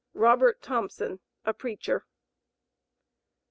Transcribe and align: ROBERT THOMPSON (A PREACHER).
ROBERT 0.15 0.63
THOMPSON 0.63 1.19
(A 1.45 1.53
PREACHER). 1.53 2.07